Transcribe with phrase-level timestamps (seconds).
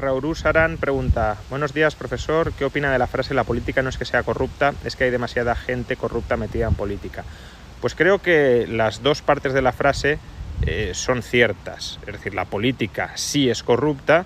[0.00, 2.52] Raúl Saran pregunta: Buenos días, profesor.
[2.54, 5.10] ¿Qué opina de la frase la política no es que sea corrupta, es que hay
[5.10, 7.24] demasiada gente corrupta metida en política?
[7.80, 10.18] Pues creo que las dos partes de la frase
[10.66, 11.98] eh, son ciertas.
[12.06, 14.24] Es decir, la política sí es corrupta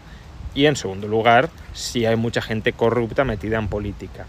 [0.55, 4.27] y en segundo lugar, sí hay mucha gente corrupta metida en política.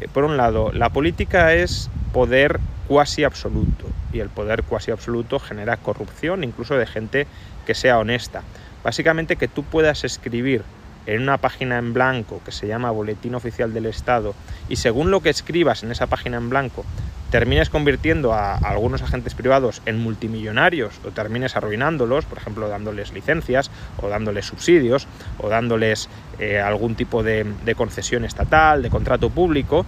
[0.00, 2.58] Eh, por un lado, la política es poder
[2.88, 7.26] cuasi absoluto y el poder cuasi absoluto genera corrupción incluso de gente
[7.66, 8.42] que sea honesta.
[8.82, 10.62] Básicamente que tú puedas escribir
[11.06, 14.34] en una página en blanco que se llama Boletín Oficial del Estado
[14.68, 16.84] y según lo que escribas en esa página en blanco
[17.30, 23.70] termines convirtiendo a, algunos agentes privados en multimillonarios o termines arruinándolos, por ejemplo, dándoles licencias
[24.00, 29.84] o dándoles subsidios o dándoles eh, algún tipo de, concesión estatal, de contrato público,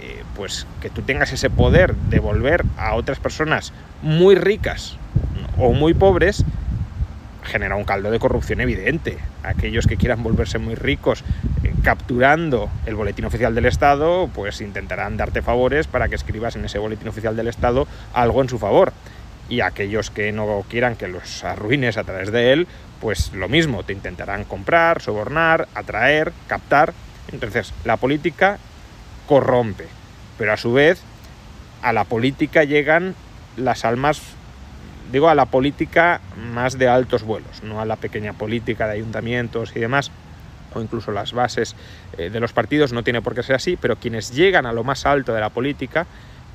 [0.00, 4.96] eh, pues que tú tengas ese poder de volver a otras personas muy ricas
[5.58, 6.44] o muy pobres
[7.46, 9.18] genera un caldo de corrupción evidente.
[9.42, 11.24] Aquellos que quieran volverse muy ricos
[11.64, 16.64] eh, capturando el boletín oficial del Estado, pues intentarán darte favores para que escribas en
[16.64, 18.92] ese boletín oficial del Estado algo en su favor.
[19.48, 22.66] Y aquellos que no quieran que los arruines a través de él,
[23.00, 26.92] pues lo mismo, te intentarán comprar, sobornar, atraer, captar.
[27.32, 28.58] Entonces, la política
[29.26, 29.86] corrompe,
[30.38, 31.02] pero a su vez
[31.82, 33.14] a la política llegan
[33.56, 34.20] las almas
[35.10, 36.20] digo a la política
[36.52, 40.10] más de altos vuelos, no a la pequeña política de ayuntamientos y demás,
[40.74, 41.74] o incluso las bases
[42.18, 44.84] eh, de los partidos, no tiene por qué ser así, pero quienes llegan a lo
[44.84, 46.06] más alto de la política,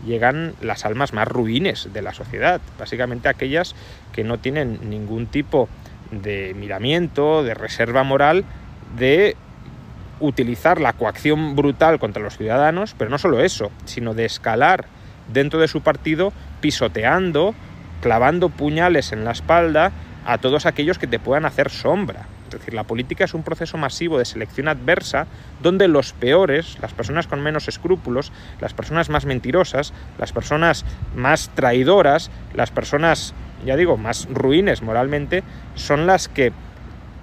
[0.05, 3.75] llegan las almas más ruines de la sociedad, básicamente aquellas
[4.11, 5.69] que no tienen ningún tipo
[6.11, 8.43] de miramiento, de reserva moral,
[8.97, 9.35] de
[10.19, 14.85] utilizar la coacción brutal contra los ciudadanos, pero no solo eso, sino de escalar
[15.31, 17.55] dentro de su partido pisoteando
[18.01, 19.91] clavando puñales en la espalda
[20.25, 22.25] a todos aquellos que te puedan hacer sombra.
[22.45, 25.25] Es decir, la política es un proceso masivo de selección adversa
[25.61, 30.85] donde los peores, las personas con menos escrúpulos, las personas más mentirosas, las personas
[31.15, 33.33] más traidoras, las personas,
[33.65, 35.43] ya digo, más ruines moralmente,
[35.75, 36.51] son las que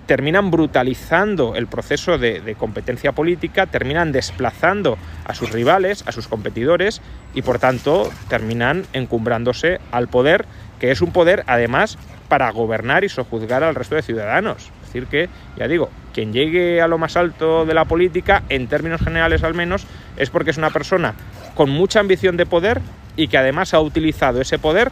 [0.07, 4.97] terminan brutalizando el proceso de, de, competencia política, terminan desplazando
[5.27, 7.03] a sus rivales, a sus competidores
[7.35, 10.47] y por tanto terminan encumbrándose al poder
[10.79, 14.71] que es un poder además para gobernar y sojuzgar al resto de ciudadanos.
[14.83, 18.69] Es decir, que, ya digo, quien llegue a lo más alto de la política, en
[18.69, 21.15] términos generales al menos, es porque es una persona
[21.55, 22.81] con mucha ambición de poder
[23.17, 24.91] y que además ha utilizado ese poder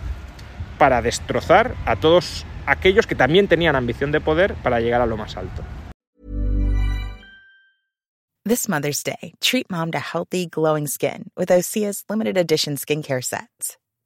[0.79, 5.17] para destrozar a todos aquellos que también tenían ambición de poder para llegar a lo
[5.17, 5.63] más alto.
[8.45, 13.77] This Mother's Day, treat mom to healthy, glowing skin with Osea's limited edition skincare sets.